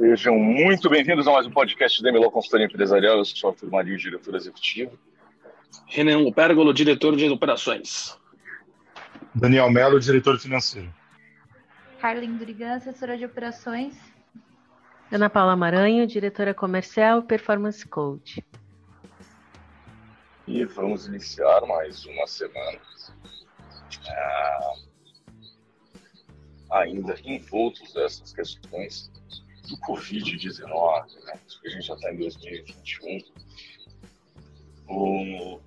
[0.00, 3.18] Sejam muito bem-vindos a mais um podcast da Emiló Consultoria Empresarial.
[3.18, 4.98] Eu sou Arthur Marinho, diretor executivo.
[5.88, 8.18] Renan Pérgolo, diretor de operações.
[9.34, 10.90] Daniel Mello, diretor financeiro.
[12.00, 13.94] Carlin Durigan, assessora de operações.
[15.12, 18.42] Ana Paula Maranho, diretora comercial Performance Coach.
[20.48, 22.78] E vamos iniciar mais uma semana
[24.08, 24.72] é,
[26.70, 29.10] ainda envoltos dessas questões
[29.70, 31.40] do Covid-19, né?
[31.64, 33.18] a gente já está em 2021.
[34.88, 35.60] O,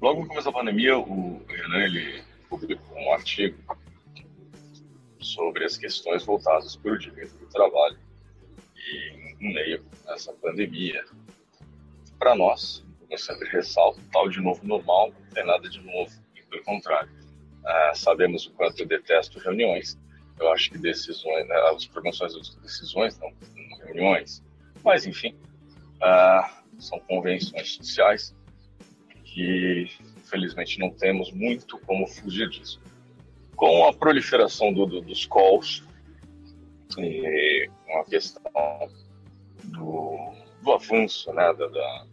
[0.00, 3.56] logo no começo da pandemia, o Renan ele publicou um artigo
[5.20, 7.98] sobre as questões voltadas para o direito do trabalho
[8.76, 11.04] e em meio a essa pandemia.
[12.18, 16.10] Para nós, eu sempre ressalto, tal de novo normal não tem nada de novo,
[16.50, 17.10] pelo contrário.
[17.64, 19.98] Uh, sabemos o quanto eu detesto reuniões,
[20.38, 23.32] eu acho que decisões, né, as promoções das decisões não
[23.84, 24.42] reuniões,
[24.84, 25.36] mas enfim,
[25.96, 26.48] uh,
[26.78, 28.34] são convenções sociais
[29.24, 32.80] que infelizmente não temos muito como fugir disso.
[33.54, 35.82] Com a proliferação do, do, dos calls
[36.98, 38.52] e com a questão
[39.64, 42.06] do, do avanço né, da, da,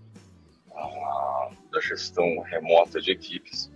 [1.71, 3.71] da gestão remota de equipes,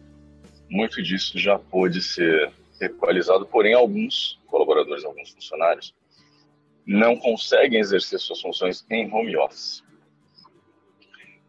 [0.69, 5.93] muito disso já pôde ser equalizado, porém alguns colaboradores, alguns funcionários
[6.85, 9.83] não conseguem exercer suas funções em home office.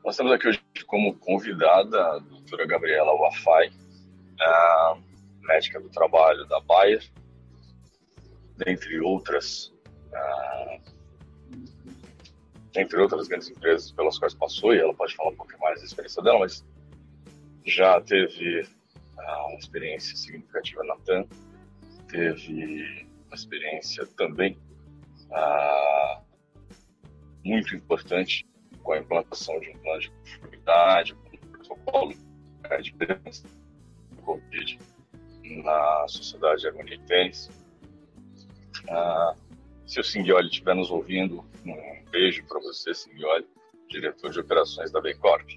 [0.05, 3.70] Nós temos aqui hoje como convidada a doutora Gabriela Wafai,
[4.41, 4.98] a
[5.43, 7.05] médica do trabalho da Bayer,
[8.57, 9.73] dentre outras,
[12.75, 15.87] entre outras grandes empresas pelas quais passou, e ela pode falar um pouco mais da
[15.87, 16.65] experiência dela, mas
[17.65, 18.67] já teve
[19.37, 21.27] uma experiência significativa na TAM,
[22.09, 24.58] teve uma experiência também
[25.30, 26.23] ah,
[27.45, 28.47] muito importante
[28.83, 32.14] com a implantação de um plano de conformidade, um protocolo
[32.83, 33.51] de prevenção
[34.11, 34.79] do Covid
[35.63, 37.51] na Sociedade e Tênis.
[38.89, 39.35] Ah,
[39.86, 43.47] se o Singhioli estiver nos ouvindo, um beijo para você, Singhioli,
[43.89, 45.48] diretor de operações da Baycorp.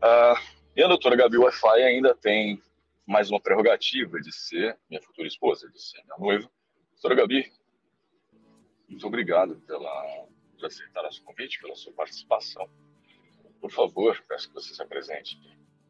[0.00, 0.40] Ah,
[0.74, 2.60] e a doutora Gabi Wi-Fi ainda tem
[3.06, 6.50] mais uma prerrogativa de ser minha futura esposa, de ser minha noiva.
[6.92, 7.52] Doutora Gabi,
[8.88, 12.68] muito obrigado pela, por aceitar nosso convite, pela sua participação.
[13.60, 15.38] Por favor, peço que você se apresente.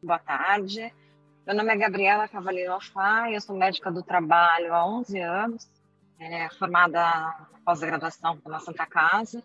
[0.01, 0.93] Boa tarde.
[1.45, 5.69] Meu nome é Gabriela Cavaleiro Alfá, eu sou médica do trabalho há 11 anos,
[6.19, 9.43] é, formada pós-graduação pela Santa Casa.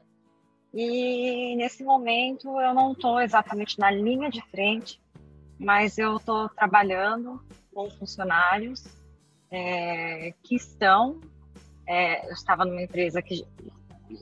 [0.72, 5.00] E nesse momento eu não estou exatamente na linha de frente,
[5.58, 7.42] mas eu estou trabalhando
[7.74, 8.84] com funcionários
[9.50, 11.20] é, que estão
[11.88, 13.46] é, eu estava numa empresa que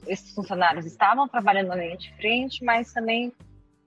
[0.07, 3.33] esses funcionários estavam trabalhando na linha de frente, mas também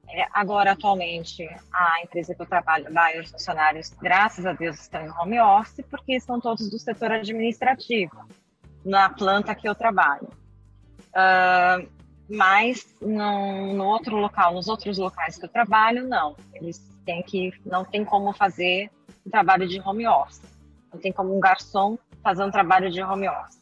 [0.09, 5.09] é, agora atualmente a empresa que eu trabalho, vários funcionários, graças a Deus, estão em
[5.09, 8.27] home office porque estão todos do setor administrativo
[8.83, 10.27] na planta que eu trabalho.
[11.09, 11.89] Uh,
[12.29, 16.35] mas no, no, outro local, nos outros locais que eu trabalho, não.
[16.53, 18.89] Eles têm que, não tem como fazer
[19.25, 20.41] um trabalho de home office.
[20.91, 23.59] Não tem como um garçom fazer um trabalho de home office.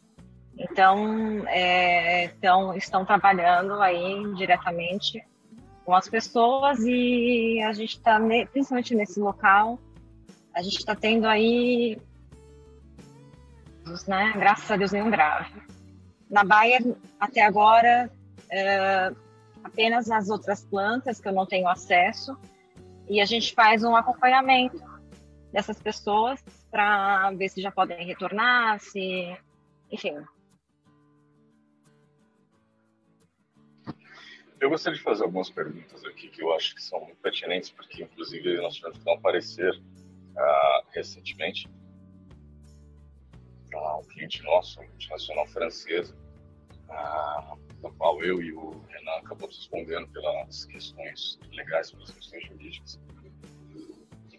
[0.57, 5.23] Então, é, então, estão trabalhando aí diretamente
[5.85, 8.19] com as pessoas e a gente está,
[8.51, 9.79] principalmente nesse local,
[10.53, 11.97] a gente está tendo aí,
[14.07, 15.53] né, graças a Deus, nenhum grave.
[16.29, 16.79] Na Baia,
[17.19, 18.11] até agora,
[18.51, 19.11] é,
[19.63, 22.35] apenas nas outras plantas que eu não tenho acesso,
[23.09, 24.81] e a gente faz um acompanhamento
[25.51, 29.35] dessas pessoas para ver se já podem retornar, se,
[29.91, 30.15] enfim,
[34.59, 38.03] Eu gostaria de fazer algumas perguntas aqui que eu acho que são muito pertinentes, porque
[38.03, 41.69] inclusive nós tivemos que dar um parecer uh, recentemente.
[43.69, 46.15] Para um cliente nosso, multinacional francesa,
[46.89, 52.99] uh, da qual eu e o Renan acabamos respondendo pelas questões legais, pelas questões jurídicas.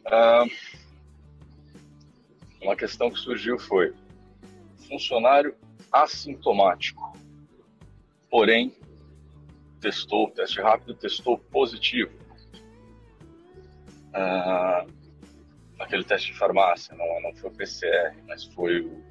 [0.06, 0.50] Uh,
[2.62, 3.94] uma questão que surgiu foi
[4.88, 5.54] funcionário
[5.92, 7.12] assintomático,
[8.30, 8.74] porém
[9.80, 12.12] testou, teste rápido, testou positivo.
[14.12, 14.86] Ah,
[15.78, 19.04] aquele teste de farmácia, não, não foi o PCR, mas foi o,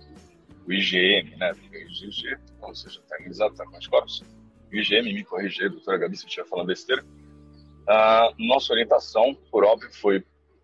[0.68, 1.52] o IgM, né?
[1.72, 3.64] IgG, ou seja, está imunizado, está.
[3.66, 7.04] O IgM, me corrigir, doutora Gabi, se eu estiver falando besteira.
[7.88, 10.24] Ah, nossa orientação, por óbvio, foi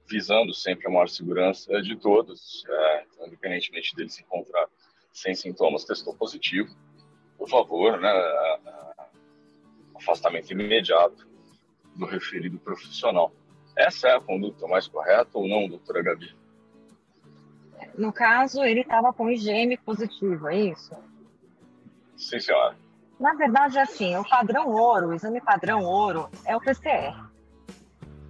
[0.10, 4.68] visando sempre a maior segurança de todos, é, então, independentemente dele se encontrar
[5.14, 6.76] sem sintomas, testou positivo
[7.44, 8.10] por favor, né,
[9.96, 11.28] afastamento imediato
[11.94, 13.34] do referido profissional.
[13.78, 16.34] Essa é a conduta mais correta ou não, doutora Gabi?
[17.98, 20.95] No caso, ele estava com IgM positivo, é isso?
[22.18, 22.75] Sim, senhora.
[23.19, 27.16] Na verdade, assim, o padrão ouro, o exame padrão ouro é o PCR.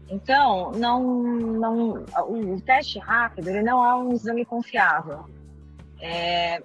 [0.10, 5.26] Então, não, não, o, teste rápido ele não é um exame confiável.
[6.00, 6.62] É,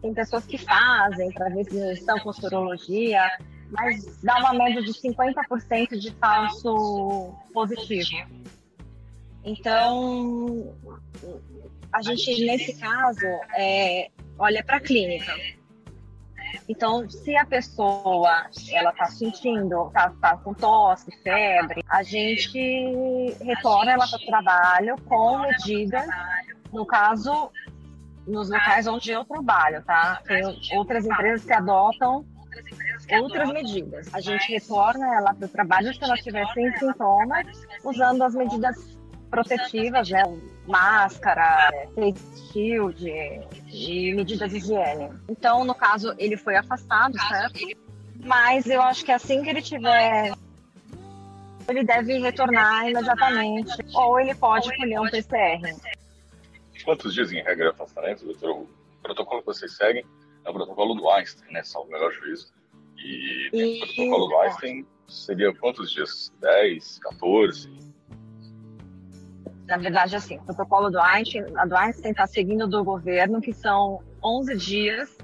[0.00, 3.28] tem pessoas que fazem para ver se estão com sorologia,
[3.70, 8.28] mas dá uma média de 50% de falso positivo.
[9.44, 10.72] Então,
[11.92, 14.08] a gente, nesse caso, é,
[14.38, 15.32] olha para a clínica.
[16.68, 23.92] Então, se a pessoa ela está sentindo, está tá com tosse, febre, a gente retorna
[23.92, 26.06] ela para o trabalho com medidas,
[26.72, 27.50] no caso,
[28.26, 30.22] nos locais onde eu trabalho, tá?
[30.26, 30.42] Tem
[30.76, 32.24] outras empresas que adotam
[33.20, 34.14] outras medidas.
[34.14, 37.46] A gente retorna ela para o trabalho se ela estiver sem sintomas,
[37.84, 38.76] usando as medidas
[39.32, 40.22] protetivas, né?
[40.68, 43.04] Máscara, face shield
[43.72, 45.10] e medidas de higiene.
[45.28, 47.58] Então, no caso, ele foi afastado, certo?
[48.22, 50.32] Mas eu acho que assim que ele tiver
[51.68, 55.60] ele deve retornar imediatamente, ou ele pode colher um PCR.
[56.84, 58.50] Quantos dias em regra de afastamento, doutor?
[58.50, 58.68] O
[59.02, 60.04] protocolo que vocês seguem
[60.44, 61.62] é o protocolo do Einstein, né?
[61.62, 62.52] Salvo o melhor juízo.
[62.98, 63.82] E, e...
[63.82, 66.32] o protocolo do Einstein seria quantos dias?
[66.40, 67.91] 10, 14?
[69.72, 73.54] Na verdade, assim, o protocolo do Einstein, a do Einstein está seguindo do governo, que
[73.54, 75.16] são 11 dias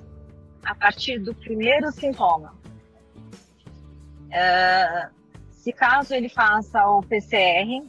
[0.64, 2.54] a partir do primeiro sintoma.
[4.30, 5.10] É,
[5.50, 7.86] se caso ele faça o PCR,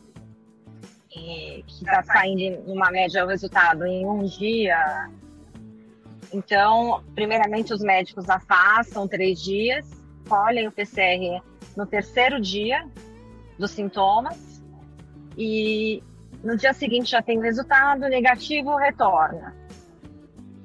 [1.08, 5.10] que está saindo numa média o resultado em um dia,
[6.34, 9.90] então, primeiramente os médicos afastam três dias,
[10.28, 11.42] colhem o PCR
[11.78, 12.86] no terceiro dia
[13.58, 14.62] dos sintomas
[15.38, 16.04] e
[16.44, 19.56] no dia seguinte já tem o resultado, negativo retorna.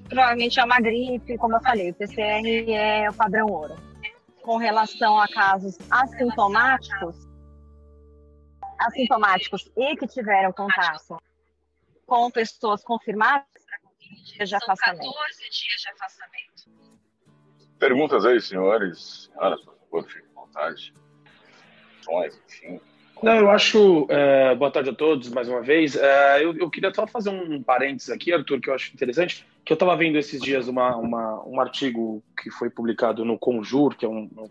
[0.09, 3.75] Provavelmente é uma gripe, como eu falei, o PCR é o padrão ouro.
[4.43, 7.17] Com relação a casos assintomáticos,
[8.79, 11.19] assintomáticos e que tiveram contato
[12.06, 13.47] com pessoas confirmadas,
[14.25, 15.12] dias de afastamento.
[15.12, 16.65] 14 dias de afastamento.
[17.79, 19.31] Perguntas aí, senhores?
[19.32, 20.94] Senhoras, por favor, fiquem à vontade.
[22.27, 22.81] enfim.
[23.25, 24.06] Não, eu acho.
[24.11, 25.97] É, boa tarde a todos, mais uma vez.
[25.97, 29.73] É, eu, eu, queria só fazer um parênteses aqui, Arthur, que eu acho interessante, que
[29.73, 34.05] eu estava vendo esses dias uma, uma, um artigo que foi publicado no Conjur, que
[34.05, 34.49] é um, um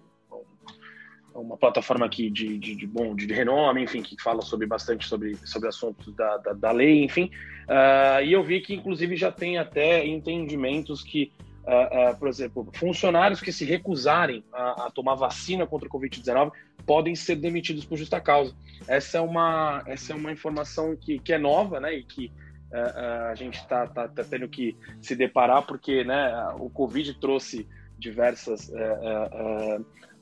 [1.35, 5.35] uma plataforma aqui de, de, de, bom de renome, enfim, que fala sobre bastante sobre,
[5.43, 7.31] sobre assuntos da, da, da lei, enfim.
[7.63, 11.31] Uh, e eu vi que, inclusive, já tem até entendimentos que
[11.63, 16.51] Uh, uh, por exemplo, funcionários que se recusarem a, a tomar vacina contra o Covid-19
[16.85, 18.53] podem ser demitidos por justa causa.
[18.87, 22.31] Essa é uma, essa é uma informação que, que é nova, né, e que
[22.71, 27.67] uh, a gente está tá, tá tendo que se deparar, porque né, o Covid trouxe
[27.97, 28.69] diversas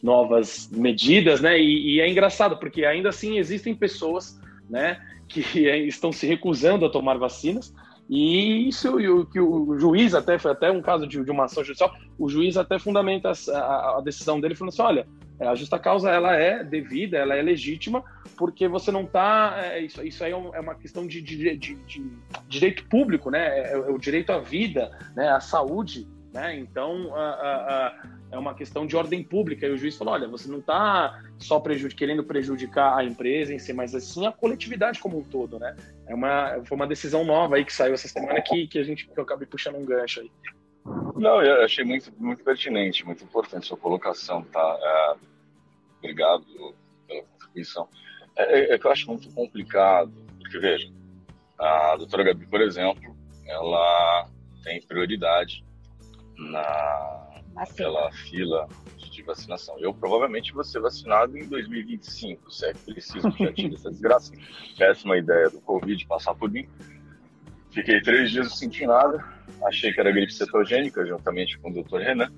[0.03, 5.41] novas medidas, né, e, e, é engraçado, porque ainda assim existem pessoas né, que
[5.87, 7.73] estão se recusando a tomar vacinas,
[8.11, 11.45] e isso e o que o juiz até foi até um caso de, de uma
[11.45, 15.07] ação judicial, o juiz até fundamenta a, a, decisão dele falando assim, olha,
[15.39, 18.03] a justa causa ela é devida, ela é legítima,
[18.35, 21.77] porque você não está é, isso, isso aí é, é uma questão de, de, de,
[22.49, 23.47] direito público, né?
[23.59, 25.29] É, é, o direito à vida, né?
[25.29, 26.59] À saúde, né?
[26.59, 29.65] Então a, a, é uma questão de ordem pública.
[29.65, 33.59] E o juiz falou: olha, você não está só prejud querendo prejudicar a empresa em
[33.59, 35.75] si, mas assim a coletividade como um todo, né?
[36.11, 39.07] É uma, foi uma decisão nova aí que saiu essa semana que, que a gente
[39.07, 40.29] que eu acabei puxando um gancho aí.
[41.15, 44.77] Não, eu achei muito, muito pertinente, muito importante sua colocação, tá?
[44.81, 45.15] É,
[45.99, 46.43] obrigado
[47.07, 47.87] pela contribuição.
[48.35, 50.91] É, é, é, que eu acho muito complicado, porque veja,
[51.57, 53.15] a doutora Gabi, por exemplo,
[53.45, 54.27] ela
[54.65, 55.63] tem prioridade
[56.37, 57.20] na
[57.55, 58.67] aquela fila
[58.97, 59.77] de vacinação.
[59.79, 64.33] Eu provavelmente vou ser vacinado em 2025, se é que preciso, já tive essa desgraça.
[64.77, 66.67] Péssima ideia do Covid passar por mim.
[67.71, 69.23] Fiquei três dias sem sentir nada,
[69.65, 71.97] achei que era gripe cetogênica, juntamente com o Dr.
[71.97, 72.31] Renan.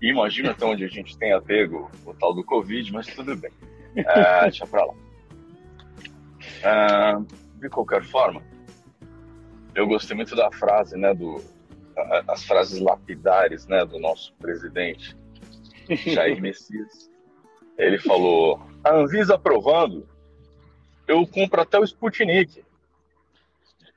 [0.00, 3.50] E imagina até onde a gente tem apego o tal do Covid, mas tudo bem.
[3.94, 4.94] É, deixa pra lá.
[6.62, 8.42] É, de qualquer forma,
[9.74, 11.42] eu gostei muito da frase, né, do,
[12.28, 15.16] as frases lapidares né, do nosso presidente
[15.88, 17.10] Jair Messias.
[17.78, 20.08] Ele falou: a Anvisa aprovando,
[21.06, 22.64] eu compro até o Sputnik.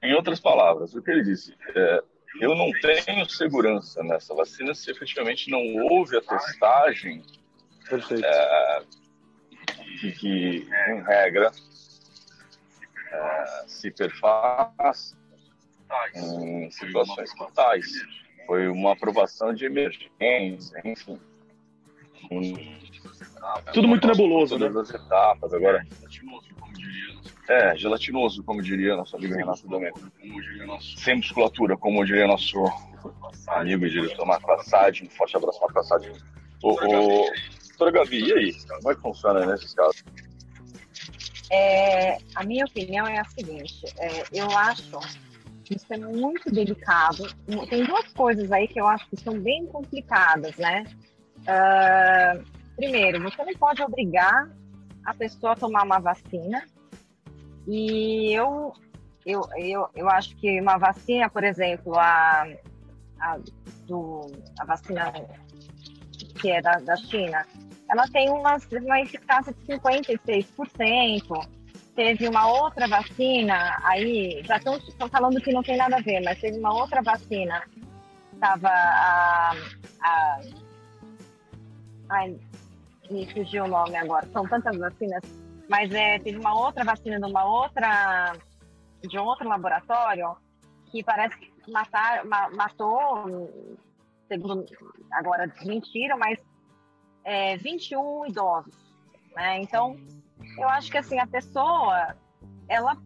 [0.01, 1.53] Em outras palavras, o que ele disse?
[1.75, 2.01] É,
[2.39, 7.21] eu não tenho segurança nessa vacina se efetivamente não houve a testagem
[7.91, 8.83] é,
[9.99, 11.51] que, que, em regra,
[13.11, 15.17] é, se perfaz
[16.15, 17.85] em situações fatais.
[18.45, 21.19] Foi uma aprovação de emergência, enfim.
[23.73, 24.81] Tudo muito nebuloso, todas né?
[24.81, 25.53] as etapas.
[25.53, 25.85] Agora,
[27.47, 29.99] é, gelatinoso, como diria nosso amigo Renato Domenico.
[30.97, 32.63] Sem musculatura, como diria nosso
[33.47, 35.03] amigo e diretor Marco Assad.
[35.03, 36.11] Um forte abraço, Marco Assad.
[36.61, 37.31] Ô, ô,
[37.67, 38.53] doutora Gabi, e aí?
[38.67, 40.03] Como é que funciona nesses casos?
[41.51, 44.99] É, a minha opinião é a seguinte: é, eu acho
[45.69, 47.27] isso é muito delicado.
[47.69, 50.85] Tem duas coisas aí que eu acho que são bem complicadas, né?
[51.39, 52.43] Uh,
[52.75, 54.49] primeiro, você não pode obrigar
[55.05, 56.63] a pessoa a tomar uma vacina.
[57.67, 58.73] E eu,
[59.25, 62.47] eu, eu, eu acho que uma vacina, por exemplo, a,
[63.19, 63.37] a,
[63.85, 65.13] do, a vacina
[66.39, 67.45] que é da, da China,
[67.89, 71.58] ela tem uma, uma eficácia de 56%.
[71.99, 76.39] Teve uma outra vacina, aí já estão falando que não tem nada a ver, mas
[76.39, 77.61] teve uma outra vacina,
[78.31, 79.51] estava a,
[80.01, 80.39] a.
[82.07, 82.39] Ai,
[83.11, 85.21] me fugiu o nome agora, são tantas vacinas,
[85.69, 88.31] mas é, teve uma outra vacina de uma outra.
[89.01, 90.37] de um outro laboratório
[90.85, 93.75] que parece que matar, ma, matou,
[94.29, 94.65] segundo
[95.11, 96.39] agora desmentiram, mas
[97.25, 98.73] é, 21 idosos.
[99.35, 99.59] Né?
[99.59, 99.97] Então,
[100.57, 102.15] eu acho que assim a pessoa,
[102.67, 102.97] ela,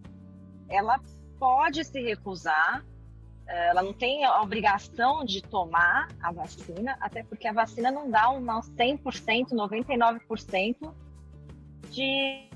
[0.70, 1.00] ela
[1.40, 2.86] pode se recusar,
[3.48, 8.10] é, ela não tem a obrigação de tomar a vacina, até porque a vacina não
[8.10, 10.94] dá um 100%, 99%
[11.90, 12.50] de.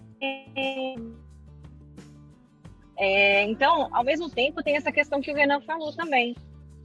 [3.00, 6.36] É, então, ao mesmo tempo, tem essa questão que o Renan falou também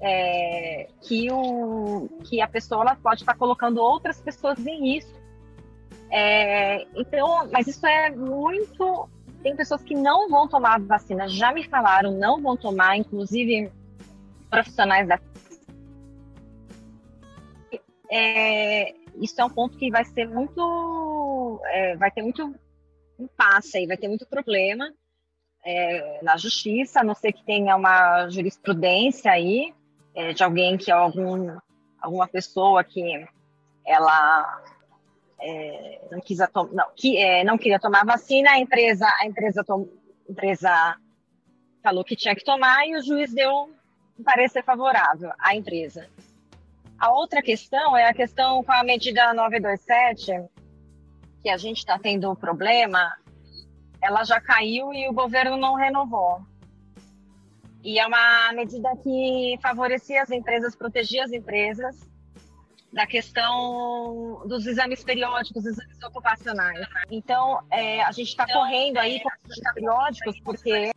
[0.02, 5.21] é, que, o, que a pessoa pode estar colocando outras pessoas em risco.
[6.14, 9.09] É, então, mas isso é muito.
[9.42, 13.73] Tem pessoas que não vão tomar vacina, já me falaram, não vão tomar, inclusive
[14.50, 15.19] profissionais da.
[18.11, 21.61] É, isso é um ponto que vai ser muito.
[21.64, 22.54] É, vai ter muito
[23.19, 24.92] impasse aí, vai ter muito problema
[25.64, 29.73] é, na justiça, a não ser que tenha uma jurisprudência aí
[30.14, 31.57] é, de alguém que algum,
[32.00, 33.26] alguma pessoa que
[33.87, 34.62] ela
[35.42, 39.88] é, não, quis não, que, é, não queria tomar vacina, a empresa, a empresa, tom,
[40.28, 40.96] empresa
[41.82, 43.68] falou que tinha que tomar e o juiz deu
[44.18, 46.08] um parecer favorável à empresa.
[46.96, 50.49] A outra questão é a questão com a medida 927,
[51.42, 53.12] que a gente está tendo problema,
[54.00, 56.40] ela já caiu e o governo não renovou.
[57.82, 62.12] E é uma medida que favorecia as empresas, protegia as empresas
[62.92, 66.87] da questão dos exames periódicos, exames ocupacionais.
[67.11, 70.92] Então, é, a gente está correndo aí com os exames periódicos porque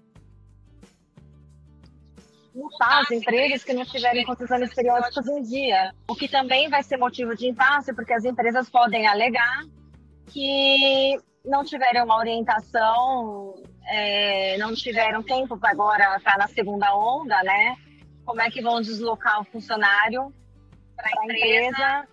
[2.54, 6.70] multar as empresas que não estiverem com os exames periódicos em dia, o que também
[6.70, 9.64] vai ser motivo de impasse, porque as empresas podem alegar
[10.28, 13.56] que não tiveram uma orientação
[13.88, 17.78] é, não tiveram tempo para agora estar tá na segunda onda, né?
[18.26, 20.34] Como é que vão deslocar o funcionário
[20.96, 22.08] para a empresa?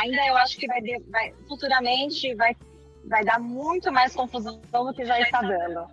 [0.00, 2.56] Ainda eu acho que vai, vai, futuramente vai,
[3.04, 5.86] vai dar muito mais confusão do que já está dando.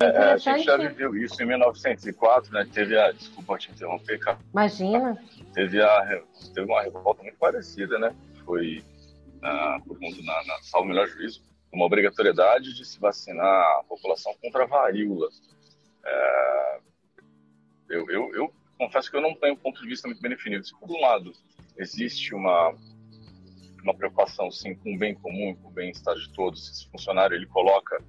[0.00, 2.68] É, a gente já viveu isso em 1904, né?
[2.72, 3.12] Teve a.
[3.12, 4.38] Desculpa te interromper, cara.
[4.52, 5.16] Imagina.
[5.54, 8.14] Teve, a, teve uma revolta muito parecida, né?
[8.44, 8.82] Foi
[9.84, 11.42] por conta, na, na, salvo melhor juízo,
[11.72, 15.28] uma obrigatoriedade de se vacinar a população contra a varíola.
[16.04, 16.78] É,
[17.90, 20.64] eu, eu, eu, confesso que eu não tenho um ponto de vista muito bem definido.
[20.64, 21.32] Se, por um lado,
[21.76, 22.74] existe uma,
[23.82, 27.36] uma preocupação, sim, com o bem comum, com o bem-estar de todos, se esse funcionário
[27.36, 28.02] ele coloca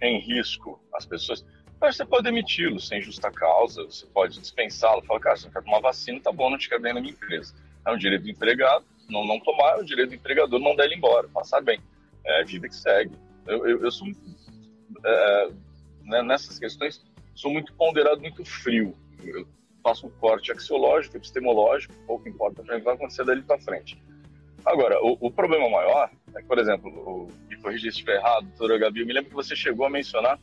[0.00, 1.44] em risco as pessoas,
[1.80, 5.80] você pode demiti-lo sem justa causa, você pode dispensá-lo, falar, cara, você não quer tomar
[5.80, 7.54] vacina, tá bom, não te quero bem na minha empresa.
[7.84, 10.84] É um direito do empregado, não, não tomar, é um direito do empregador não dar
[10.84, 11.80] ele embora, passar bem
[12.26, 13.14] é a vida que segue.
[13.46, 14.08] Eu, eu, eu sou,
[15.04, 15.50] é,
[16.02, 18.96] né, nessas questões, sou muito ponderado, muito frio.
[19.24, 19.46] Eu
[19.86, 24.02] faço um corte axiológico, epistemológico, pouco importa o que vai acontecer dali para frente.
[24.64, 28.46] Agora, o, o, problema maior é que, por exemplo, o, me corrija se estiver errado,
[28.46, 30.40] doutora Gabi, eu me lembro que você chegou a mencionar,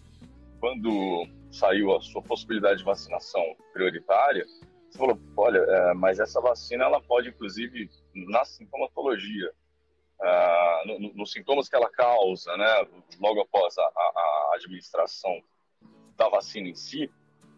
[0.62, 4.46] quando saiu a sua possibilidade de vacinação prioritária,
[4.90, 9.52] você falou, olha, é, mas essa vacina, ela pode, inclusive, na sintomatologia,
[10.22, 12.88] uh, no, nos sintomas que ela causa, né,
[13.20, 15.38] logo após a, a, a, administração
[16.16, 17.12] da vacina em si,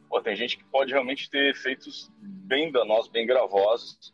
[0.10, 4.14] pô, tem gente que pode realmente ter efeitos bem danosos, bem gravosos,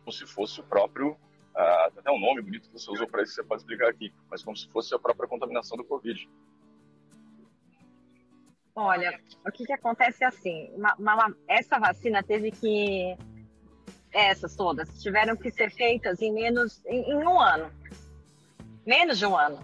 [0.00, 3.34] como se fosse o próprio, uh, até um nome bonito que você usou para isso,
[3.34, 6.28] você pode explicar aqui, mas como se fosse a própria contaminação do Covid.
[8.74, 13.16] Olha, o que, que acontece é assim, uma, uma, essa vacina teve que,
[14.12, 17.72] essas todas, tiveram que ser feitas em menos, em, em um ano,
[18.86, 19.58] menos de um ano.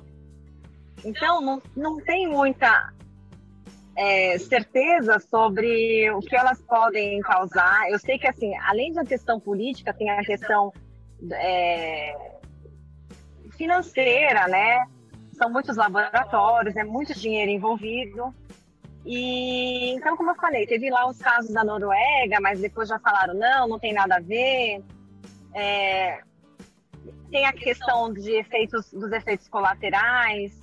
[1.04, 2.92] Então, não, não tem muita
[3.96, 7.90] é, certeza sobre o que elas podem causar.
[7.90, 10.72] Eu sei que, assim, além da questão política, tem a questão
[11.32, 12.16] é,
[13.56, 14.86] financeira, né?
[15.34, 18.34] São muitos laboratórios, é muito dinheiro envolvido.
[19.04, 23.34] E então, como eu falei, teve lá os casos da Noruega, mas depois já falaram
[23.34, 24.82] não, não tem nada a ver.
[25.54, 26.20] É,
[27.30, 30.58] tem a questão de efeitos dos efeitos colaterais,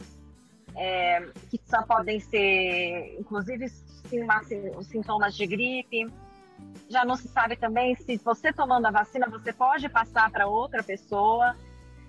[0.76, 3.70] é, que só podem ser, inclusive,
[4.84, 6.08] sintomas de gripe.
[6.90, 10.84] Já não se sabe também se você tomando a vacina você pode passar para outra
[10.84, 11.56] pessoa.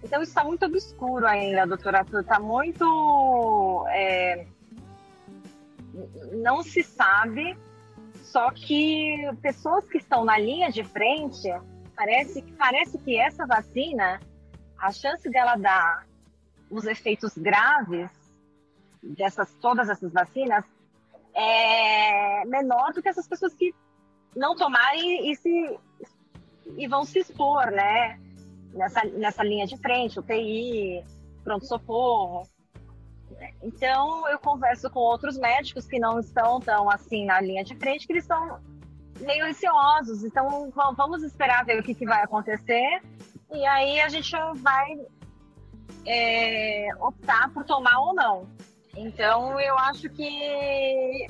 [0.02, 2.04] Então está muito obscuro ainda, doutora.
[2.20, 4.46] Está muito é,
[6.32, 7.56] não se sabe,
[8.22, 11.48] só que pessoas que estão na linha de frente,
[11.96, 14.20] parece, parece que essa vacina,
[14.78, 16.06] a chance dela dar
[16.70, 18.10] os efeitos graves
[19.02, 20.64] dessas todas essas vacinas
[21.34, 23.74] é menor do que essas pessoas que
[24.36, 25.78] não tomarem e se
[26.76, 28.20] e vão se expor, né?
[28.72, 31.04] Nessa, nessa linha de frente, UTI,
[31.42, 32.48] pronto-socorro.
[33.62, 38.06] Então, eu converso com outros médicos que não estão tão assim na linha de frente,
[38.06, 38.60] que eles estão
[39.20, 40.24] meio ansiosos.
[40.24, 43.02] Então, vamos esperar ver o que, que vai acontecer.
[43.52, 45.00] E aí a gente vai
[46.06, 48.46] é, optar por tomar ou não.
[48.96, 51.26] Então, eu acho que.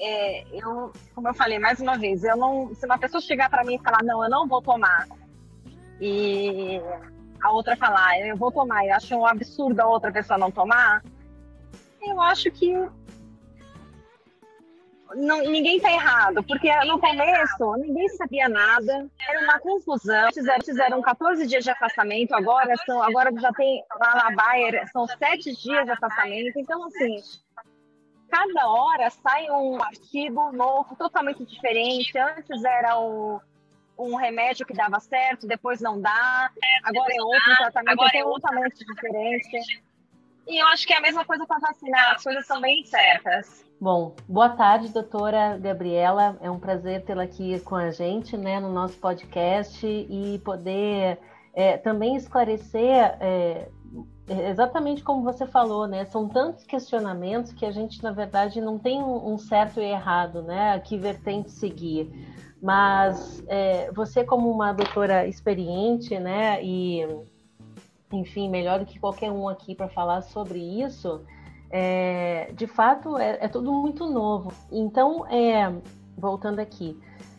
[0.00, 3.62] É, eu, como eu falei mais uma vez, eu não, se uma pessoa chegar para
[3.62, 5.06] mim e falar, não, eu não vou tomar,
[6.00, 6.80] e
[7.42, 11.04] a outra falar, eu vou tomar, e acho um absurdo a outra pessoa não tomar,
[12.00, 12.72] eu acho que
[15.14, 20.32] não, ninguém está errado, porque no começo ninguém sabia nada, era uma confusão.
[20.32, 25.06] Fizeram, fizeram 14 dias de afastamento, agora são, agora já tem lá na Bayer, são
[25.06, 26.58] 7 dias de afastamento.
[26.58, 27.16] Então, assim,
[28.28, 32.18] cada hora sai um artigo novo, totalmente diferente.
[32.18, 33.40] Antes era o
[33.98, 36.50] um remédio que dava certo, depois não dá,
[36.82, 39.84] agora é outro tratamento agora é totalmente diferente.
[40.46, 43.64] E eu acho que é a mesma coisa para vacinar, as coisas são bem certas.
[43.80, 46.38] Bom, boa tarde, doutora Gabriela.
[46.40, 51.18] É um prazer tê-la aqui com a gente, né, no nosso podcast e poder
[51.52, 53.68] é, também esclarecer é,
[54.28, 56.04] exatamente como você falou, né?
[56.06, 60.78] São tantos questionamentos que a gente, na verdade, não tem um certo e errado, né?
[60.80, 62.10] Que vertente seguir.
[62.62, 66.62] Mas é, você, como uma doutora experiente, né?
[66.62, 67.06] E,
[68.12, 71.24] enfim, melhor do que qualquer um aqui para falar sobre isso,
[71.70, 74.52] é, de fato, é, é, tudo muito novo.
[74.70, 75.72] Então, é,
[76.16, 76.98] voltando aqui,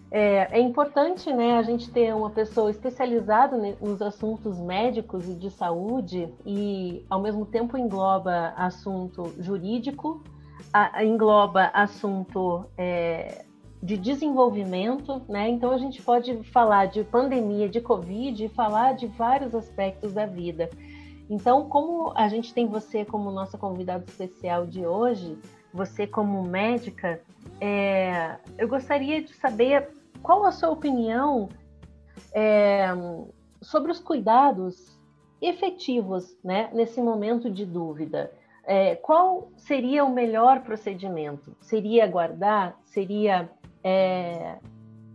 [0.09, 5.49] é, é, importante né, a gente ter uma pessoa especializada nos assuntos médicos e de
[5.49, 10.23] saúde e, ao mesmo tempo, engloba assunto jurídico,
[10.71, 13.45] a, engloba assunto é,
[13.81, 15.49] de desenvolvimento, né?
[15.49, 20.69] Então a gente pode falar de pandemia, de Covid falar de vários aspectos da vida.
[21.29, 25.37] Então, como a gente tem você como nossa convidada especial de hoje,
[25.73, 27.21] você como médica,
[27.59, 29.89] é, eu gostaria de saber
[30.21, 31.49] qual a sua opinião
[32.33, 32.87] é,
[33.61, 34.97] sobre os cuidados
[35.41, 38.31] efetivos né, nesse momento de dúvida.
[38.63, 41.55] É, qual seria o melhor procedimento?
[41.61, 42.77] Seria aguardar?
[42.83, 43.49] Seria
[43.83, 44.57] é,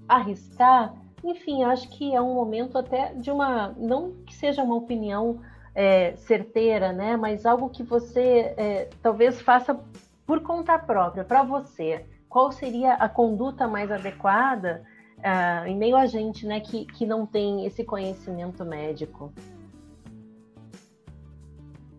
[0.08, 0.94] arriscar?
[1.24, 3.74] Enfim, acho que é um momento até de uma.
[3.76, 5.40] Não que seja uma opinião
[5.74, 7.16] é, certeira, né?
[7.16, 9.78] Mas algo que você é, talvez faça
[10.26, 12.06] por conta própria, para você.
[12.28, 14.82] Qual seria a conduta mais adequada
[15.18, 19.32] uh, em meio a gente, né, que, que não tem esse conhecimento médico?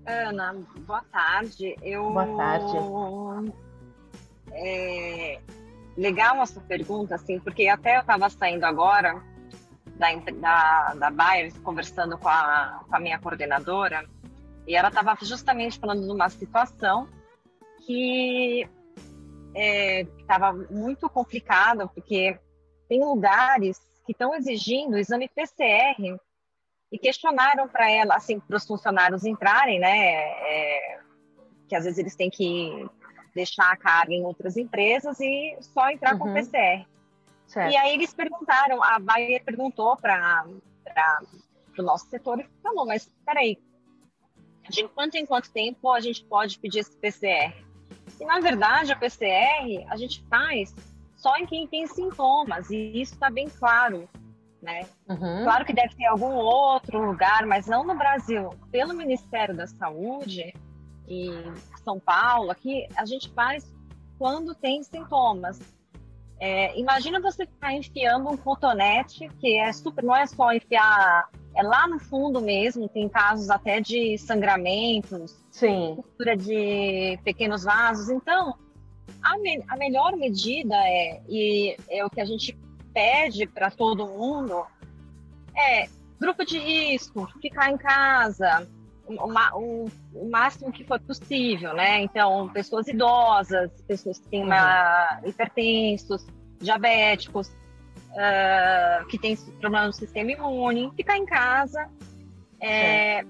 [0.06, 1.76] Ana, boa tarde.
[1.82, 2.12] Eu...
[2.12, 2.78] Boa tarde.
[4.52, 5.40] É,
[5.98, 9.22] legal a sua pergunta, assim, porque até eu estava saindo agora
[9.96, 14.08] da, da, da Bayer, conversando com a, com a minha coordenadora,
[14.68, 17.08] e ela estava justamente falando de uma situação
[17.86, 18.68] que
[20.20, 22.40] estava é, muito complicada, porque
[22.88, 26.18] tem lugares que estão exigindo exame PCR
[26.92, 31.00] e questionaram para ela, assim, para os funcionários entrarem, né, é,
[31.68, 32.88] que às vezes eles têm que
[33.34, 36.20] deixar a carga em outras empresas e só entrar uhum.
[36.20, 36.86] com PCR.
[37.48, 37.72] Certo.
[37.72, 40.46] E aí eles perguntaram, a Bayer perguntou para
[41.78, 43.60] o nosso setor e falou, mas peraí,
[44.70, 47.54] de quanto em quanto tempo a gente pode pedir esse PCR?
[48.20, 50.74] E na verdade a PCR a gente faz
[51.16, 54.10] só em quem tem sintomas, e isso está bem claro.
[54.62, 54.88] Né?
[55.10, 55.44] Uhum.
[55.44, 58.50] Claro que deve ter algum outro lugar, mas não no Brasil.
[58.72, 60.54] Pelo Ministério da Saúde
[61.08, 61.30] e
[61.84, 63.72] São Paulo, aqui a gente faz
[64.18, 65.60] quando tem sintomas.
[66.40, 71.64] É, imagina você ficar enfiando um cotonete, que é super, não é só enfiar, é
[71.64, 75.96] lá no fundo mesmo, tem casos até de sangramentos, Sim.
[75.96, 78.10] cultura de pequenos vasos.
[78.10, 78.58] Então,
[79.22, 82.58] a, me, a melhor medida é, e é o que a gente
[82.94, 84.66] pede para todo mundo,
[85.56, 85.88] é
[86.20, 88.68] grupo de risco, ficar em casa,
[89.08, 92.02] o, o, máximo que for possível, né?
[92.02, 95.30] Então, pessoas idosas, pessoas que têm uma, uhum.
[95.30, 96.26] hipertensos,
[96.60, 101.90] diabéticos, uh, que têm problema no sistema imune, ficar em casa.
[102.62, 103.26] É,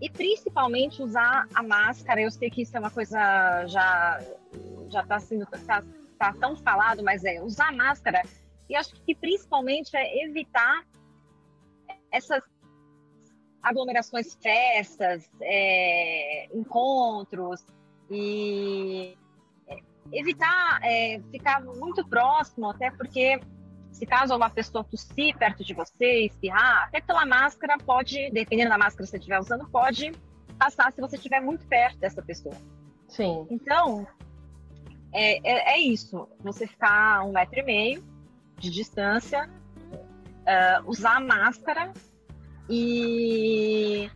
[0.00, 2.20] e principalmente usar a máscara.
[2.20, 4.20] Eu sei que isso é uma coisa já
[4.90, 5.84] já está sendo tá,
[6.18, 8.22] tá tão falado, mas é usar máscara.
[8.68, 10.84] E acho que principalmente é evitar
[12.10, 12.42] essas
[13.68, 17.64] aglomerações, festas, é, encontros
[18.10, 19.16] e
[20.12, 23.40] evitar é, ficar muito próximo, até porque
[23.92, 28.78] se caso uma pessoa tossir perto de você, espirrar, até pela máscara pode, dependendo da
[28.78, 30.12] máscara que você estiver usando, pode
[30.58, 32.54] passar se você estiver muito perto dessa pessoa.
[33.08, 33.46] Sim.
[33.50, 34.06] Então,
[35.12, 36.28] é, é, é isso.
[36.40, 38.04] Você ficar um metro e meio
[38.58, 41.92] de distância, uh, usar máscara
[42.68, 44.10] e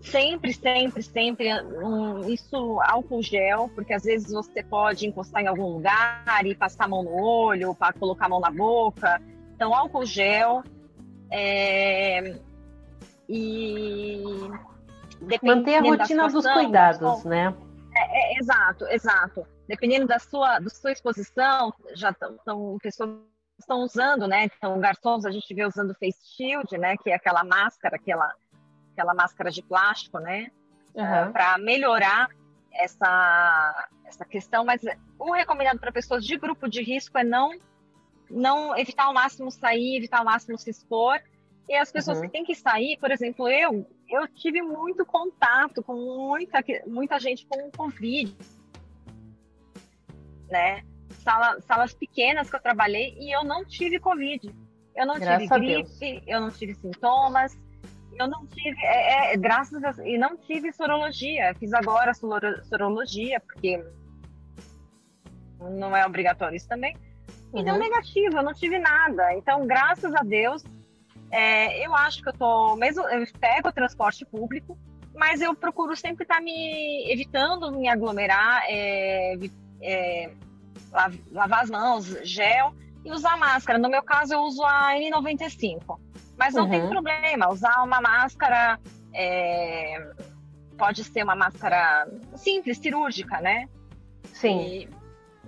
[0.00, 5.74] sempre, sempre, sempre um, isso álcool gel, porque às vezes você pode encostar em algum
[5.74, 9.20] lugar e passar a mão no olho, para colocar a mão na boca.
[9.54, 10.62] Então, álcool gel.
[11.30, 12.36] É,
[13.28, 14.22] e
[15.42, 17.52] manter a rotina dos cuidados, né?
[17.94, 19.46] É, é, exato, exato.
[19.66, 23.18] Dependendo da sua, da sua exposição, já estão pessoas
[23.58, 24.44] estão usando, né?
[24.44, 26.96] Então, garçons a gente vê usando face shield, né?
[26.96, 28.32] Que é aquela máscara, aquela
[28.96, 30.50] aquela máscara de plástico, né?
[30.94, 31.28] Uhum.
[31.28, 32.30] Uh, para melhorar
[32.72, 34.64] essa, essa questão.
[34.64, 34.82] Mas
[35.18, 37.50] o recomendado para pessoas de grupo de risco é não,
[38.30, 41.20] não evitar ao máximo sair, evitar ao máximo se expor.
[41.68, 42.24] E as pessoas uhum.
[42.24, 47.44] que têm que sair, por exemplo, eu, eu tive muito contato com muita, muita gente
[47.46, 48.34] com Covid,
[50.48, 50.82] né?
[51.26, 54.48] Sala, salas pequenas que eu trabalhei e eu não tive Covid.
[54.94, 57.58] Eu não Graças tive gripe, eu não tive sintomas,
[58.16, 61.52] eu não tive, é, é, graças a, e não tive sorologia.
[61.58, 63.84] Fiz agora sorologia, porque
[65.58, 66.96] não é obrigatório isso também.
[67.52, 67.64] E uhum.
[67.64, 69.34] deu negativo, eu não tive nada.
[69.34, 70.62] Então, graças a Deus,
[71.32, 74.78] é, eu acho que eu tô, mesmo, eu pego o transporte público,
[75.12, 79.34] mas eu procuro sempre estar tá me evitando me aglomerar, é,
[79.82, 80.30] é,
[81.30, 83.78] lavar as mãos, gel e usar máscara.
[83.78, 85.98] No meu caso, eu uso a N95.
[86.36, 86.70] Mas não uhum.
[86.70, 88.78] tem problema, usar uma máscara
[89.14, 90.12] é,
[90.76, 93.68] pode ser uma máscara simples, cirúrgica, né?
[94.24, 94.60] Sim.
[94.60, 94.88] E,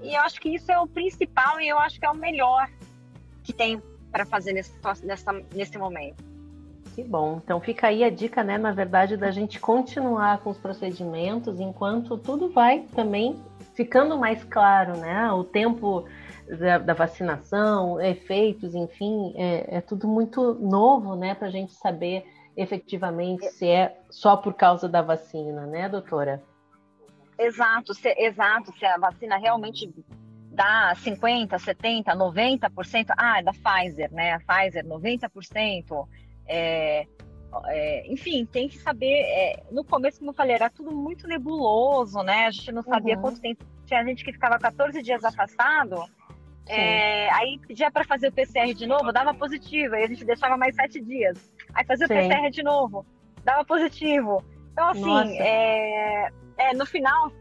[0.03, 2.69] e, eu acho que isso é o principal e eu acho que é o melhor
[3.45, 4.73] que tem para fazer nesse,
[5.05, 6.25] nessa, nesse momento.
[6.95, 7.41] Que bom.
[7.45, 12.17] Então fica aí a dica, né, na verdade, da gente continuar com os procedimentos enquanto
[12.17, 13.39] tudo vai também
[13.79, 15.31] ficando mais claro, né?
[15.31, 16.05] O tempo
[16.59, 22.27] da, da vacinação, efeitos, enfim, é, é, tudo muito novo, né, para a gente saber
[22.57, 26.43] efetivamente se é só por causa da vacina, né, doutora?
[27.39, 29.95] Exato, se, exato, se a vacina realmente
[30.51, 36.09] dá 50, 70, 90%, ah, é da Pfizer, né, a Pfizer 90%,
[36.49, 37.07] é,
[37.67, 39.23] é, enfim, tem que saber.
[39.23, 42.47] É, no começo, como eu falei, era tudo muito nebuloso, né?
[42.47, 43.23] A gente não sabia uhum.
[43.23, 43.65] quanto tempo.
[43.87, 46.05] Tinha gente que ficava 14 dias afastado
[46.69, 50.57] é, aí pedia para fazer o PCR de novo, dava positivo, aí a gente deixava
[50.57, 51.53] mais sete dias.
[51.75, 52.15] Aí fazia Sim.
[52.15, 53.07] o PCR de novo,
[53.43, 54.45] dava positivo.
[54.73, 57.33] Então, assim, é, é, no final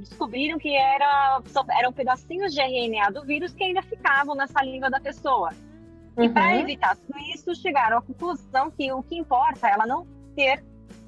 [0.00, 1.42] descobriram que era,
[1.78, 5.50] eram pedacinhos de RNA do vírus que ainda ficavam nessa língua da pessoa.
[6.22, 6.60] E para uhum.
[6.60, 10.62] evitar tudo isso, chegaram à conclusão que o que importa é ela não ter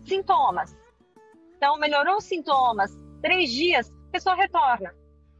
[0.05, 0.77] sintomas.
[1.57, 4.95] Então, melhorou os sintomas, três dias, a pessoa retorna.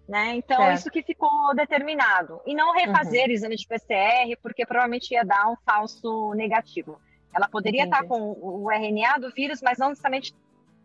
[0.09, 0.37] Né?
[0.37, 0.79] Então, certo.
[0.79, 2.41] isso que ficou determinado.
[2.47, 3.33] E não refazer uhum.
[3.33, 7.01] exame de PCR, porque provavelmente ia dar um falso negativo.
[7.35, 7.97] Ela poderia Entendi.
[7.97, 10.35] estar com o RNA do vírus, mas não necessariamente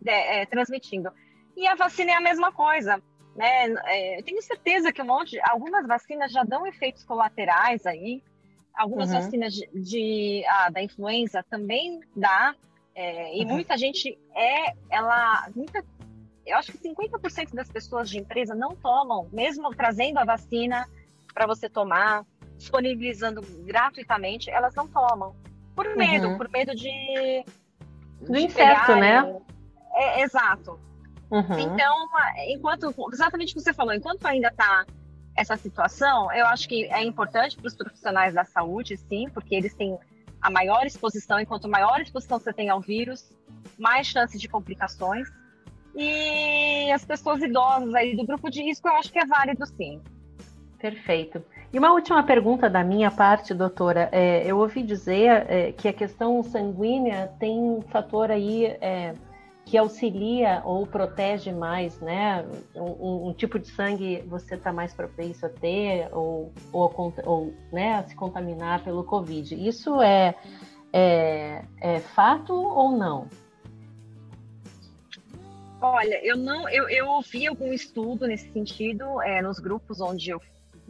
[0.06, 1.12] é, é, transmitindo.
[1.56, 3.02] E a vacina é a mesma coisa.
[3.36, 3.74] Né?
[3.86, 8.24] É, eu tenho certeza que um monte, algumas vacinas já dão efeitos colaterais aí.
[8.78, 9.16] Algumas uhum.
[9.16, 12.56] vacinas de, de ah, da influenza também dá.
[12.94, 13.54] É, e uhum.
[13.54, 15.84] muita gente é, ela, muita,
[16.46, 20.88] eu acho que 50% das pessoas de empresa não tomam, mesmo trazendo a vacina
[21.34, 25.36] para você tomar, disponibilizando gratuitamente, elas não tomam.
[25.76, 26.38] Por medo, uhum.
[26.38, 27.46] por medo de.
[28.22, 29.40] Do inseto, né?
[29.94, 30.80] É, exato.
[31.30, 31.60] Uhum.
[31.60, 32.08] Então,
[32.48, 32.94] enquanto.
[33.14, 34.86] Exatamente o que você falou, enquanto ainda está
[35.38, 39.74] essa situação, eu acho que é importante para os profissionais da saúde, sim, porque eles
[39.76, 39.98] têm
[40.42, 43.32] a maior exposição, e quanto maior exposição você tem ao vírus,
[43.78, 45.28] mais chance de complicações.
[45.96, 50.02] E as pessoas idosas aí do grupo de risco, eu acho que é válido sim.
[50.80, 51.44] Perfeito.
[51.72, 54.10] E uma última pergunta da minha parte, doutora.
[54.12, 59.14] É, eu ouvi dizer é, que a questão sanguínea tem um fator aí é,
[59.68, 62.46] que auxilia ou protege mais, né?
[62.74, 67.96] Um, um tipo de sangue você está mais propenso a ter ou, ou, ou né,
[67.96, 69.56] a se contaminar pelo Covid.
[69.56, 70.34] Isso é,
[70.94, 73.28] é, é fato ou não?
[75.82, 80.42] Olha, eu não, eu, eu ouvi algum estudo nesse sentido é, nos grupos onde eu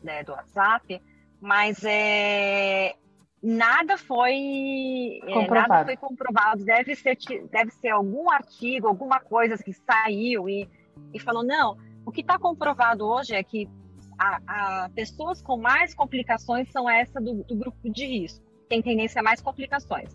[0.03, 1.01] né, do WhatsApp,
[1.41, 2.93] mas é,
[3.41, 5.69] nada foi é, comprovado.
[5.69, 6.65] nada foi comprovado.
[6.65, 7.17] Deve ser,
[7.52, 10.67] deve ser algum artigo, alguma coisa que saiu e,
[11.13, 13.69] e falou, não, o que está comprovado hoje é que
[14.17, 14.39] a,
[14.86, 18.43] a, pessoas com mais complicações são essa do, do grupo de risco.
[18.67, 20.10] Tem tendência a mais complicações.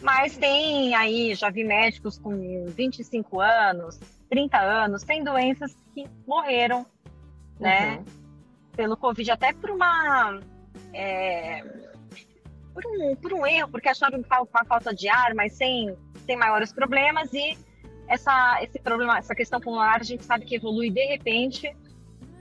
[0.00, 6.84] Mas tem aí, já vi médicos com 25 anos, 30 anos, sem doenças que morreram,
[7.60, 7.96] né?
[7.96, 8.04] Uhum.
[8.74, 10.40] Pelo Covid, até por uma.
[10.92, 11.62] É,
[12.72, 15.52] por, um, por um erro, porque acharam que estava com a falta de ar, mas
[15.54, 17.32] sem, sem maiores problemas.
[17.32, 17.56] E
[18.08, 21.68] essa, esse problema, essa questão pulmonar, a gente sabe que evolui de repente.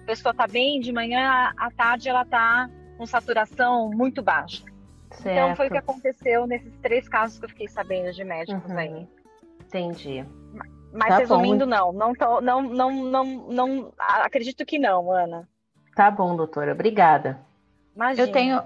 [0.03, 4.63] A pessoa está bem, de manhã à tarde ela está com saturação muito baixa.
[5.11, 5.27] Certo.
[5.27, 8.77] Então foi o que aconteceu nesses três casos que eu fiquei sabendo de médicos uhum.
[8.77, 9.07] aí.
[9.61, 10.25] Entendi.
[10.93, 11.71] Mas tá resumindo, bom.
[11.71, 15.47] não, não, tô, não, não, não, não, acredito que não, Ana.
[15.95, 17.39] Tá bom, doutora, obrigada.
[17.95, 18.27] Imagina.
[18.27, 18.63] Eu tenho,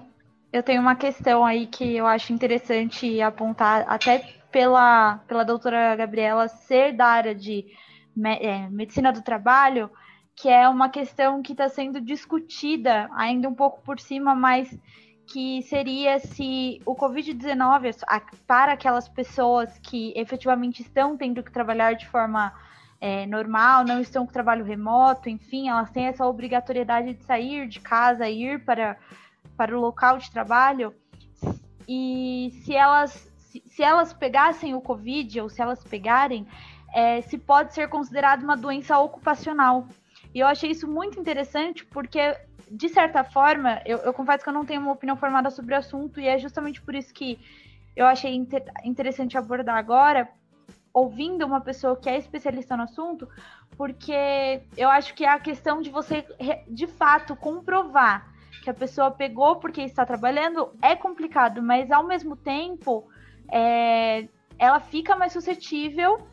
[0.56, 6.48] eu tenho uma questão aí que eu acho interessante apontar, até pela, pela doutora Gabriela
[6.48, 7.66] ser da área de
[8.40, 9.92] é, medicina do trabalho,
[10.34, 14.74] que é uma questão que está sendo discutida ainda um pouco por cima, mas
[15.28, 17.94] que seria se o Covid-19,
[18.48, 22.54] para aquelas pessoas que efetivamente estão tendo que trabalhar de forma
[23.02, 27.82] é, normal, não estão com trabalho remoto, enfim, elas têm essa obrigatoriedade de sair de
[27.82, 28.98] casa, ir para,
[29.56, 30.94] para o local de trabalho,
[31.88, 36.48] e se elas, se, se elas pegassem o Covid, ou se elas pegarem,
[36.94, 39.88] é, se pode ser considerado uma doença ocupacional.
[40.34, 42.38] E eu achei isso muito interessante, porque
[42.70, 45.78] de certa forma, eu, eu, confesso que eu não tenho uma opinião formada sobre o
[45.78, 47.40] assunto, e é justamente por isso que
[47.96, 50.28] eu achei inter interessante abordar agora,
[50.94, 53.28] ouvindo uma pessoa que é especialista no assunto,
[53.78, 56.26] porque eu acho que é a questão de você,
[56.68, 58.34] de fato, comprovar
[58.66, 63.08] que a pessoa pegou porque está trabalhando é complicado, mas ao mesmo tempo
[63.48, 66.28] é, ela fica mais suscetível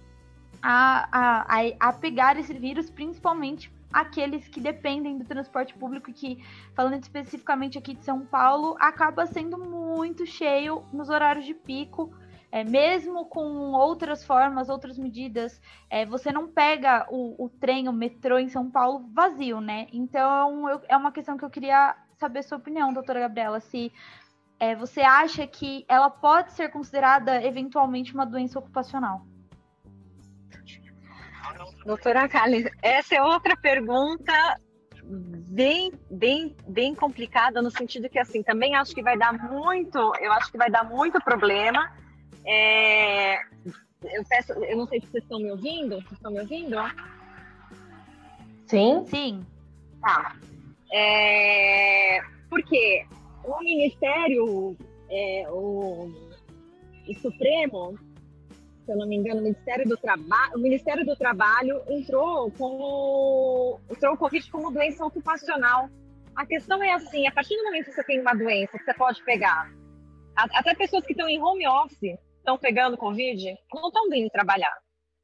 [0.62, 6.42] a, a, a, pegar esse vírus, principalmente aqueles que dependem do transporte público, que,
[6.74, 12.14] falando especificamente aqui de São Paulo, acaba sendo muito cheio nos horários de pico.
[12.50, 17.92] É, mesmo com outras formas, outras medidas, é, você não pega o, o, trem, o
[17.94, 19.86] metrô em São Paulo vazio, né?
[19.90, 23.92] Então, eu, é uma questão que eu queria saber sua opinião, doutora Gabriela, se
[24.60, 29.26] é, você acha que ela pode ser considerada eventualmente uma doença ocupacional.
[31.84, 34.32] Doutora Kali, essa é outra pergunta
[35.02, 40.32] bem, bem, bem complicada no sentido que assim também acho que vai dar muito, eu
[40.32, 41.92] acho que vai dar muito problema.
[42.46, 43.42] É,
[44.04, 46.76] eu peço, eu não sei se vocês estão me ouvindo, vocês estão me ouvindo?
[48.66, 49.46] Sim, sim.
[50.00, 50.36] Tá.
[50.92, 53.06] É, porque
[53.44, 54.76] o Ministério,
[55.10, 56.10] é, o,
[57.08, 57.98] o Supremo
[58.84, 63.78] se eu não me engano, o Ministério do Trabalho, o Ministério do Trabalho entrou com
[63.90, 65.88] entrou o Covid como doença ocupacional.
[66.34, 68.94] A questão é assim, a partir do momento que você tem uma doença que você
[68.94, 69.70] pode pegar,
[70.34, 74.76] até pessoas que estão em home office estão pegando Covid, não estão vindo trabalhar,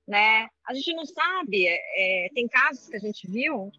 [0.06, 0.46] né?
[0.66, 3.72] A gente não sabe, é, tem casos que a gente viu,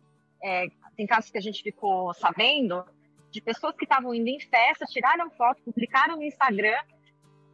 [0.44, 0.66] é,
[1.00, 2.84] tem casos que a gente ficou sabendo
[3.32, 6.78] de pessoas que estavam indo em festa, tiraram foto, publicaram no Instagram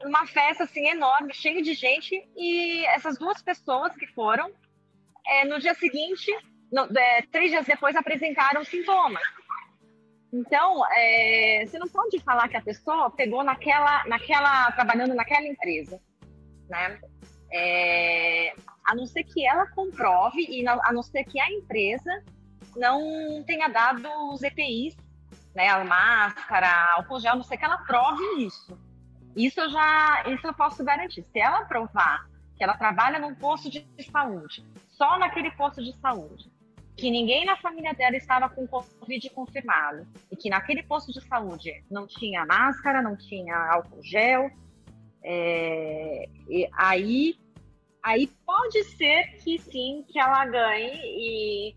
[0.04, 4.52] uma festa assim enorme, cheia de gente, e essas duas pessoas que foram
[5.28, 6.32] é, no dia seguinte,
[6.72, 9.22] no, é, três dias depois, apresentaram sintomas.
[10.34, 16.02] Então, é, você não pode falar que a pessoa pegou naquela, naquela, trabalhando naquela empresa,
[16.68, 17.00] né?
[17.54, 22.24] É, a não ser que ela comprove e a não ser que a empresa
[22.76, 24.96] não tenha dado os EPIs,
[25.56, 28.78] né, a máscara, álcool gel, não ser que ela prove isso.
[29.36, 31.24] Isso eu já, isso eu posso garantir.
[31.24, 36.50] Se ela provar que ela trabalha num posto de saúde, só naquele posto de saúde,
[36.96, 41.84] que ninguém na família dela estava com Covid confirmado e que naquele posto de saúde
[41.92, 44.50] não tinha máscara, não tinha álcool gel,
[45.22, 46.30] é,
[46.74, 47.36] aí,
[48.02, 51.76] aí pode ser que sim, que ela ganhe e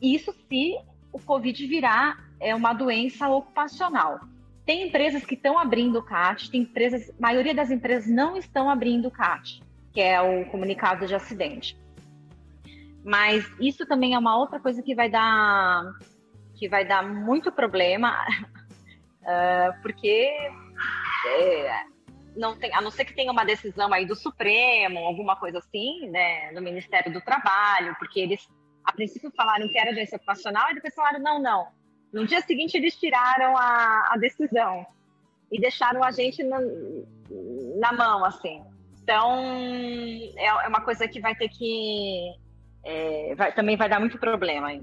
[0.00, 0.78] isso se
[1.12, 4.20] o Covid virar é uma doença ocupacional.
[4.64, 8.70] Tem empresas que estão abrindo o CAT, tem empresas, a maioria das empresas não estão
[8.70, 9.62] abrindo o CAT,
[9.92, 11.76] que é o comunicado de acidente.
[13.04, 15.92] Mas isso também é uma outra coisa que vai dar
[16.54, 18.14] que vai dar muito problema,
[19.22, 20.30] uh, porque
[21.26, 21.84] é,
[22.36, 26.08] não tem, a não ser que tenha uma decisão aí do Supremo, alguma coisa assim,
[26.10, 28.46] né, do Ministério do Trabalho, porque eles
[28.84, 31.68] a princípio falaram que era doença ocupacional e depois falaram não, não.
[32.12, 34.86] No dia seguinte eles tiraram a, a decisão
[35.50, 36.58] e deixaram a gente na,
[37.76, 38.62] na mão, assim.
[39.02, 39.40] Então
[40.36, 42.32] é, é uma coisa que vai ter que
[42.84, 44.82] é, vai, também vai dar muito problema aí.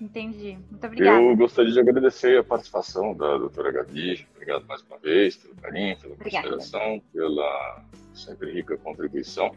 [0.00, 0.58] Entendi.
[0.68, 1.22] Muito obrigada.
[1.22, 4.26] Eu gostaria de agradecer a participação da doutora Gabi.
[4.34, 9.54] Obrigado mais uma vez pelo carinho, pela consideração, pela sempre rica contribuição.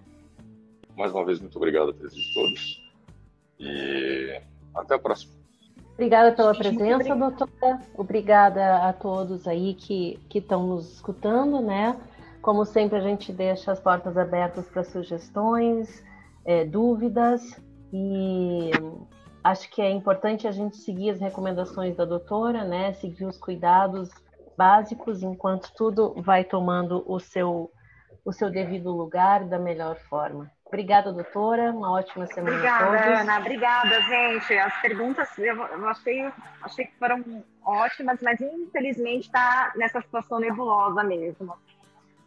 [0.96, 2.92] Mais uma vez, muito obrigado a presença de todos.
[3.60, 4.42] E
[4.74, 5.34] até a próxima.
[5.94, 7.80] Obrigada pela presença, doutora.
[7.96, 11.98] Obrigada a todos aí que estão nos escutando, né?
[12.42, 16.04] Como sempre, a gente deixa as portas abertas para sugestões,
[16.46, 17.42] é, dúvidas
[17.92, 18.72] e
[19.44, 22.94] acho que é importante a gente seguir as recomendações da doutora, né?
[22.94, 24.10] Seguir os cuidados
[24.58, 27.72] básicos enquanto tudo vai tomando o seu
[28.24, 30.52] o seu devido lugar da melhor forma.
[30.66, 31.72] Obrigada, doutora.
[31.72, 33.22] Uma ótima semana Obrigada, a todos.
[33.22, 33.40] Ana.
[33.40, 34.54] Obrigada, gente.
[34.58, 41.56] As perguntas eu, achei, achei que foram ótimas, mas infelizmente está nessa situação nebulosa mesmo.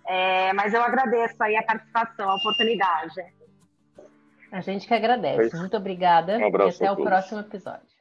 [0.07, 3.20] É, mas eu agradeço aí a participação, a oportunidade.
[4.51, 5.55] A gente que agradece.
[5.55, 7.98] É Muito obrigada um e até o próximo episódio.